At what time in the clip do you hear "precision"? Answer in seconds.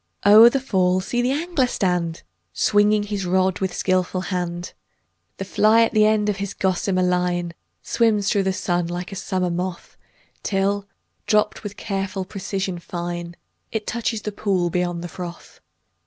12.25-12.79